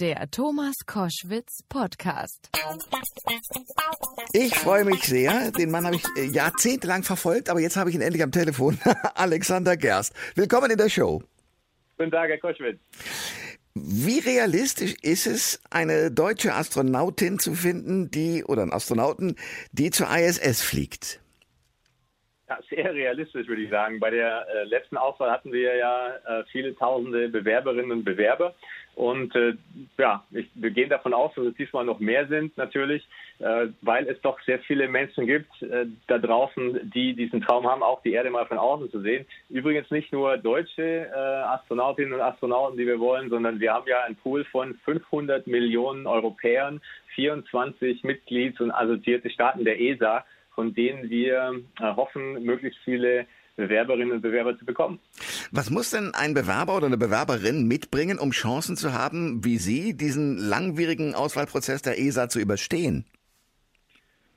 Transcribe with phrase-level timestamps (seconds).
[0.00, 2.50] Der Thomas Koschwitz Podcast.
[4.32, 5.50] Ich freue mich sehr.
[5.50, 8.78] Den Mann habe ich äh, jahrzehntelang verfolgt, aber jetzt habe ich ihn endlich am Telefon.
[9.16, 10.14] Alexander Gerst.
[10.36, 11.24] Willkommen in der Show.
[11.96, 12.78] Guten Tag, Herr Koschwitz.
[13.74, 19.34] Wie realistisch ist es, eine deutsche Astronautin zu finden, die oder einen Astronauten,
[19.72, 21.20] die zur ISS fliegt?
[22.48, 23.98] Ja, sehr realistisch, würde ich sagen.
[23.98, 28.54] Bei der äh, letzten Auswahl hatten wir ja äh, viele tausende Bewerberinnen und Bewerber.
[28.94, 29.54] Und äh,
[29.96, 33.06] ja, ich, wir gehen davon aus, dass es diesmal noch mehr sind, natürlich,
[33.38, 37.82] äh, weil es doch sehr viele Menschen gibt äh, da draußen, die diesen Traum haben,
[37.82, 39.24] auch die Erde mal von außen zu sehen.
[39.50, 44.02] Übrigens nicht nur deutsche äh, Astronautinnen und Astronauten, die wir wollen, sondern wir haben ja
[44.02, 46.80] einen Pool von 500 Millionen Europäern,
[47.14, 50.24] 24 Mitglieds- und assoziierte Staaten der ESA
[50.58, 53.26] von denen wir äh, hoffen, möglichst viele
[53.58, 55.00] Bewerberinnen und Bewerber zu bekommen.
[55.50, 59.96] Was muss denn ein Bewerber oder eine Bewerberin mitbringen, um Chancen zu haben, wie Sie
[59.96, 63.04] diesen langwierigen Auswahlprozess der ESA zu überstehen?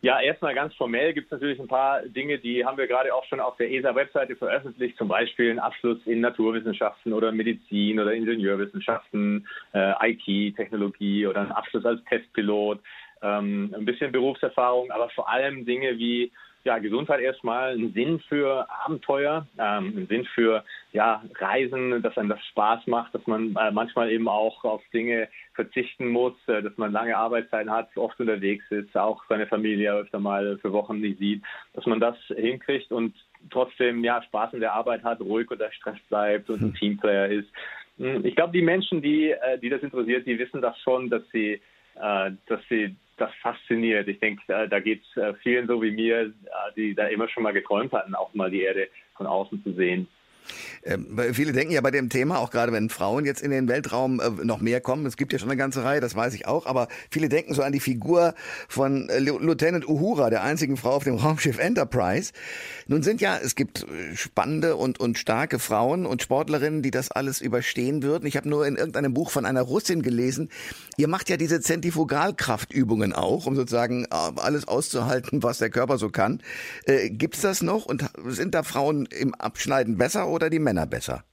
[0.04, 3.24] Ja, erstmal ganz formell gibt es natürlich ein paar Dinge, die haben wir gerade auch
[3.26, 9.48] schon auf der ESA-Webseite veröffentlicht, zum Beispiel einen Abschluss in Naturwissenschaften oder Medizin oder Ingenieurwissenschaften,
[9.74, 12.80] äh, IT, Technologie oder einen Abschluss als Testpilot,
[13.22, 16.32] ähm, ein bisschen Berufserfahrung, aber vor allem Dinge wie
[16.64, 22.30] ja, Gesundheit erstmal, einen Sinn für Abenteuer, ähm, einen Sinn für ja, Reisen, dass einem
[22.30, 26.78] das Spaß macht, dass man äh, manchmal eben auch auf Dinge verzichten muss, äh, dass
[26.78, 31.20] man lange Arbeitszeiten hat, oft unterwegs ist, auch seine Familie öfter mal für Wochen nicht
[31.20, 33.16] sieht, dass man das hinkriegt und
[33.50, 36.76] trotzdem ja Spaß in der Arbeit hat, ruhig unter Stress bleibt und ein hm.
[36.76, 37.50] Teamplayer ist.
[37.98, 41.24] Hm, ich glaube, die Menschen, die, äh, die das interessiert, die wissen das schon, dass
[41.32, 41.62] sie,
[41.96, 44.08] äh, dass sie das fasziniert.
[44.08, 46.32] Ich denke, da, da geht es äh, vielen so wie mir, äh,
[46.76, 50.08] die da immer schon mal geträumt hatten, auch mal die Erde von außen zu sehen.
[50.84, 54.20] Ähm, viele denken ja bei dem Thema, auch gerade wenn Frauen jetzt in den Weltraum
[54.20, 56.66] äh, noch mehr kommen, es gibt ja schon eine ganze Reihe, das weiß ich auch,
[56.66, 58.34] aber viele denken so an die Figur
[58.68, 62.34] von äh, Lieutenant Uhura, der einzigen Frau auf dem Raumschiff Enterprise.
[62.88, 67.12] Nun sind ja, es gibt äh, spannende und, und starke Frauen und Sportlerinnen, die das
[67.12, 68.26] alles überstehen würden.
[68.26, 70.50] Ich habe nur in irgendeinem Buch von einer Russin gelesen,
[70.98, 76.10] ihr macht ja diese Zentrifugalkraftübungen auch, um sozusagen äh, alles auszuhalten, was der Körper so
[76.10, 76.42] kann.
[76.86, 81.24] Äh, gibt's das noch und sind da Frauen im Abschneiden besser oder die Männer besser?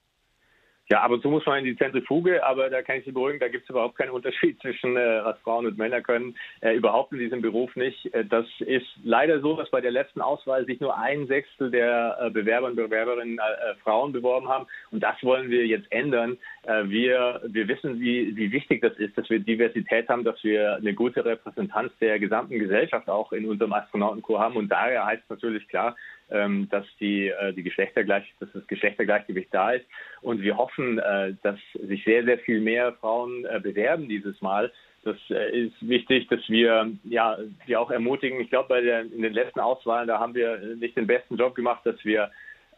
[0.91, 3.38] Ja, ab und zu muss man in die Zentrifuge, aber da kann ich Sie beruhigen,
[3.38, 7.12] da gibt es überhaupt keinen Unterschied zwischen äh, was Frauen und Männer können, äh, überhaupt
[7.12, 8.12] in diesem Beruf nicht.
[8.14, 12.16] Äh, das ist leider so, dass bei der letzten Auswahl sich nur ein Sechstel der
[12.20, 16.38] äh, Bewerber und Bewerberinnen äh, Frauen beworben haben und das wollen wir jetzt ändern.
[16.62, 20.76] Äh, wir, wir wissen, wie, wie wichtig das ist, dass wir Diversität haben, dass wir
[20.76, 25.31] eine gute Repräsentanz der gesamten Gesellschaft auch in unserem Astronautenkorps haben und daher heißt es
[25.31, 25.97] natürlich klar,
[26.31, 29.87] ähm, dass die, äh, die Geschlechtergleich, dass das Geschlechtergleichgewicht da ist.
[30.21, 34.72] Und wir hoffen, äh, dass sich sehr, sehr viel mehr Frauen äh, bewerben dieses Mal.
[35.05, 38.41] Das äh, ist wichtig, dass wir ja die auch ermutigen.
[38.41, 41.55] Ich glaube, bei der in den letzten Auswahlen, da haben wir nicht den besten Job
[41.55, 42.31] gemacht, dass wir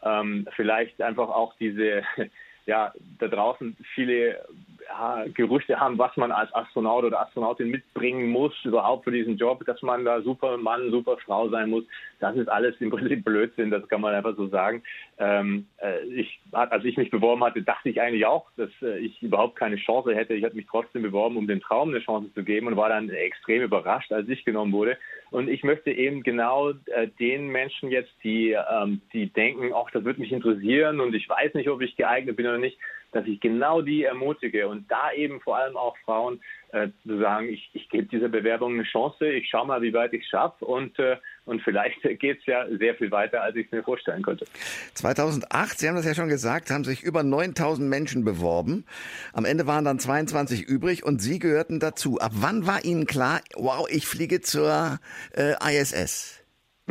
[0.03, 2.03] ähm, vielleicht einfach auch diese
[2.65, 4.43] ja, da draußen viele
[4.91, 9.65] ja, Gerüchte haben, was man als Astronaut oder Astronautin mitbringen muss, überhaupt für diesen Job,
[9.65, 11.85] dass man da super Mann, super Frau sein muss.
[12.19, 14.83] Das ist alles im Prinzip Blödsinn, das kann man einfach so sagen.
[15.17, 19.21] Ähm, äh, ich, als ich mich beworben hatte, dachte ich eigentlich auch, dass äh, ich
[19.21, 20.33] überhaupt keine Chance hätte.
[20.33, 23.09] Ich hatte mich trotzdem beworben, um dem Traum eine Chance zu geben und war dann
[23.09, 24.97] extrem überrascht, als ich genommen wurde.
[25.29, 30.03] Und ich möchte eben genau äh, den Menschen jetzt, die, ähm, die denken, ach, das
[30.03, 32.77] würde mich interessieren und ich weiß nicht, ob ich geeignet bin oder nicht,
[33.11, 36.41] dass ich genau die ermutige und da eben vor allem auch Frauen
[36.71, 40.13] äh, zu sagen, ich, ich gebe dieser Bewerbung eine Chance, ich schaue mal, wie weit
[40.13, 43.83] ich schaffe und, äh, und vielleicht geht es ja sehr viel weiter, als ich mir
[43.83, 44.45] vorstellen könnte.
[44.93, 48.85] 2008, Sie haben das ja schon gesagt, haben sich über 9000 Menschen beworben.
[49.33, 52.19] Am Ende waren dann 22 übrig und Sie gehörten dazu.
[52.19, 54.99] Ab wann war Ihnen klar, wow, ich fliege zur
[55.35, 56.40] äh, ISS?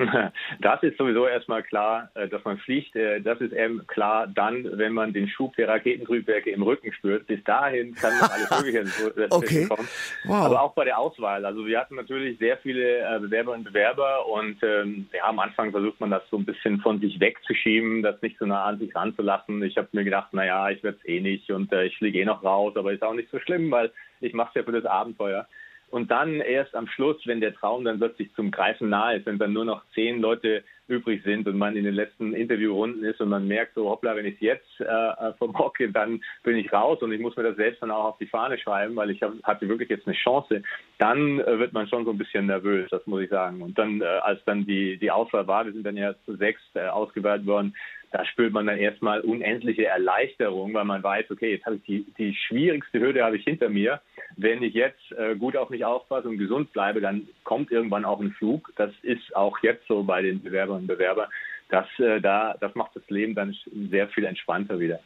[0.60, 2.94] Das ist sowieso erstmal klar, äh, dass man fliegt.
[2.96, 7.26] Äh, das ist eben klar dann, wenn man den Schub der Raketentriebwerke im Rücken spürt.
[7.26, 9.66] Bis dahin kann noch alles Mögliche okay.
[9.66, 9.88] kommen.
[10.24, 10.46] Wow.
[10.46, 11.44] Aber auch bei der Auswahl.
[11.44, 15.70] Also wir hatten natürlich sehr viele äh, Bewerberinnen und Bewerber und ähm, ja, am Anfang
[15.70, 18.94] versucht man das so ein bisschen von sich wegzuschieben, das nicht so nah an sich
[18.94, 19.62] ranzulassen.
[19.62, 22.24] Ich habe mir gedacht, naja, ich werde es eh nicht und äh, ich fliege eh
[22.24, 24.84] noch raus, aber ist auch nicht so schlimm, weil ich mache es ja für das
[24.84, 25.46] Abenteuer.
[25.90, 29.38] Und dann erst am Schluss, wenn der Traum dann plötzlich zum Greifen nahe ist, wenn
[29.38, 33.28] dann nur noch zehn Leute übrig sind und man in den letzten Interviewrunden ist und
[33.28, 37.20] man merkt so, hoppla, wenn ich jetzt äh, verbocke, dann bin ich raus und ich
[37.20, 39.88] muss mir das selbst dann auch auf die Fahne schreiben, weil ich hab, hatte wirklich
[39.88, 40.62] jetzt eine Chance,
[40.98, 43.62] dann äh, wird man schon so ein bisschen nervös, das muss ich sagen.
[43.62, 46.60] Und dann, äh, als dann die, die Auswahl war, wir sind dann ja zu sechs
[46.74, 47.74] äh, ausgewählt worden,
[48.12, 52.06] da spürt man dann erstmal unendliche Erleichterung, weil man weiß, okay, jetzt habe ich die,
[52.18, 54.00] die schwierigste Hürde habe ich hinter mir
[54.42, 58.20] wenn ich jetzt äh, gut auf mich aufpasse und gesund bleibe, dann kommt irgendwann auch
[58.20, 58.72] ein Flug.
[58.76, 61.28] Das ist auch jetzt so bei den Bewerberinnen und Bewerbern
[61.70, 63.54] das, äh, da, das macht das Leben dann
[63.90, 65.00] sehr viel entspannter wieder.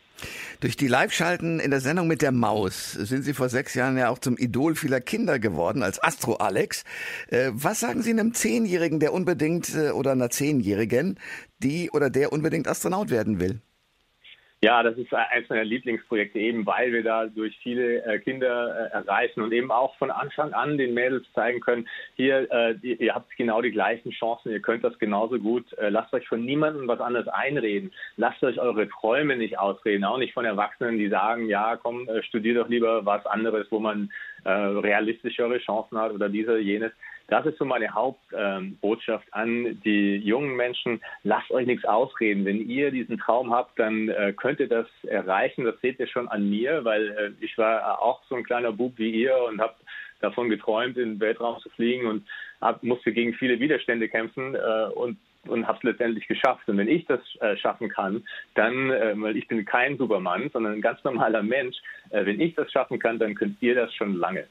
[0.60, 4.08] Durch die Live-Schalten in der Sendung mit der Maus sind Sie vor sechs Jahren ja
[4.08, 6.84] auch zum Idol vieler Kinder geworden, als Astro Alex.
[7.28, 11.18] Äh, was sagen Sie einem Zehnjährigen, der unbedingt, äh, oder einer Zehnjährigen,
[11.58, 13.60] die oder der unbedingt Astronaut werden will?
[14.64, 18.94] Ja, das ist eines meiner Lieblingsprojekte, eben weil wir da durch viele äh, Kinder äh,
[18.94, 23.36] erreichen und eben auch von Anfang an den Mädels zeigen können, hier, äh, ihr, habt
[23.36, 25.66] genau die gleichen Chancen, ihr könnt das genauso gut.
[25.78, 27.92] Lasst euch von niemandem was anderes einreden.
[28.16, 32.54] Lasst euch eure Träume nicht ausreden, auch nicht von Erwachsenen, die sagen, ja, komm, studier
[32.54, 34.10] doch lieber was anderes, wo man
[34.44, 36.92] äh, realistischere Chancen hat oder diese, jenes.
[37.28, 41.00] Das ist so meine Hauptbotschaft ähm, an die jungen Menschen.
[41.22, 42.44] Lasst euch nichts ausreden.
[42.44, 45.64] Wenn ihr diesen Traum habt, dann äh, könnt ihr das erreichen.
[45.64, 48.92] Das seht ihr schon an mir, weil äh, ich war auch so ein kleiner Bub
[48.96, 49.74] wie ihr und habe
[50.20, 52.26] davon geträumt, in den Weltraum zu fliegen und
[52.60, 55.16] hab, musste gegen viele Widerstände kämpfen äh, und
[55.48, 56.68] und habe es letztendlich geschafft.
[56.68, 58.24] Und wenn ich das äh, schaffen kann,
[58.54, 61.76] dann, äh, weil ich bin kein Supermann, sondern ein ganz normaler Mensch,
[62.10, 64.44] äh, wenn ich das schaffen kann, dann könnt ihr das schon lange.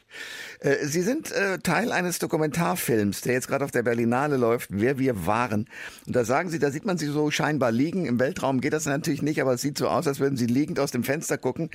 [0.60, 5.00] Äh, Sie sind äh, Teil eines Dokumentarfilms, der jetzt gerade auf der Berlinale läuft, Wer
[5.00, 5.68] wir waren.
[6.08, 8.06] Und da sagen Sie, da sieht man Sie so scheinbar liegen.
[8.06, 10.80] Im Weltraum geht das natürlich nicht, aber es sieht so aus, als würden Sie liegend
[10.80, 11.70] aus dem Fenster gucken.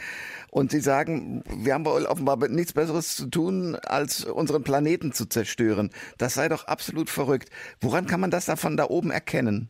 [0.50, 5.90] Und Sie sagen, wir haben offenbar nichts Besseres zu tun, als unseren Planeten zu zerstören.
[6.18, 7.50] Das sei doch absolut verrückt.
[7.80, 9.68] Woran kann man das davon da oben Glauben erkennen?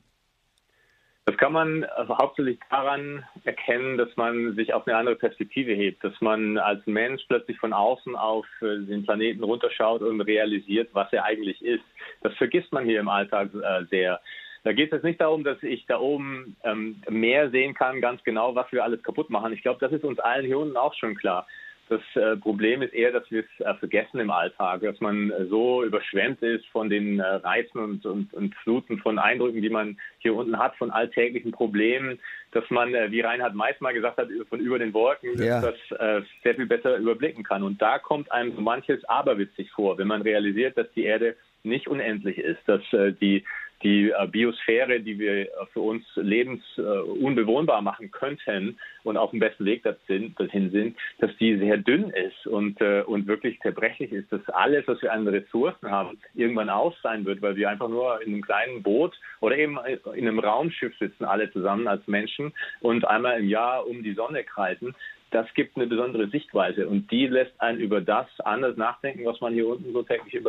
[1.27, 6.03] Das kann man also hauptsächlich daran erkennen, dass man sich auf eine andere Perspektive hebt,
[6.03, 11.13] dass man als Mensch plötzlich von außen auf äh, den Planeten runterschaut und realisiert, was
[11.13, 11.85] er eigentlich ist.
[12.23, 14.21] Das vergisst man hier im Alltag äh, sehr.
[14.65, 18.25] Da geht es jetzt nicht darum, dass ich da oben ähm, mehr sehen kann, ganz
[18.25, 19.53] genau, was wir alles kaputt machen.
[19.53, 21.47] Ich glaube, das ist uns allen hier unten auch schon klar.
[21.89, 25.47] Das äh, Problem ist eher, dass wir es äh, vergessen im Alltag, dass man äh,
[25.47, 29.99] so überschwemmt ist von den äh, Reizen und, und, und, Fluten von Eindrücken, die man
[30.19, 32.19] hier unten hat, von alltäglichen Problemen,
[32.53, 35.61] dass man, äh, wie Reinhard Meis mal gesagt hat, von über den Wolken ja.
[35.61, 37.63] das äh, sehr viel besser überblicken kann.
[37.63, 41.89] Und da kommt einem so manches aberwitzig vor, wenn man realisiert, dass die Erde nicht
[41.89, 42.83] unendlich ist, dass
[43.21, 43.45] die
[43.83, 49.41] die äh, Biosphäre, die wir äh, für uns lebensunbewohnbar äh, machen könnten und auf dem
[49.41, 54.47] besten Weg dorthin sind, dass die sehr dünn ist und, und wirklich zerbrechlich ist, dass
[54.51, 58.35] alles, was wir an Ressourcen haben, irgendwann aus sein wird, weil wir einfach nur in
[58.35, 59.79] einem kleinen Boot oder eben
[60.15, 64.45] in einem Raumschiff sitzen, alle zusammen als Menschen und einmal im Jahr um die Sonne
[64.45, 64.95] kreisen
[65.31, 69.53] das gibt eine besondere Sichtweise und die lässt einen über das anders nachdenken, was man
[69.53, 70.41] hier unten so täglich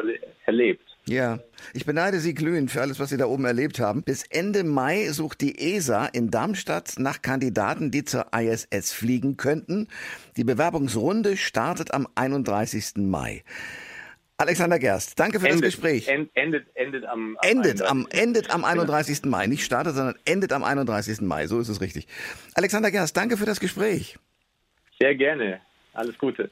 [0.45, 0.88] erlebt.
[1.09, 1.39] Ja,
[1.73, 4.03] ich beneide Sie glühend für alles, was Sie da oben erlebt haben.
[4.03, 9.87] Bis Ende Mai sucht die ESA in Darmstadt nach Kandidaten, die zur ISS fliegen könnten.
[10.37, 12.97] Die Bewerbungsrunde startet am 31.
[12.97, 13.43] Mai.
[14.37, 16.07] Alexander Gerst, danke für endet, das Gespräch.
[16.07, 19.23] End, endet, endet am, am endet, am, endet am 31.
[19.23, 19.47] Mai.
[19.47, 21.21] Nicht startet, sondern endet am 31.
[21.21, 21.47] Mai.
[21.47, 22.07] So ist es richtig.
[22.53, 24.19] Alexander Gerst, danke für das Gespräch.
[24.99, 25.59] Sehr gerne.
[25.93, 26.51] Alles Gute.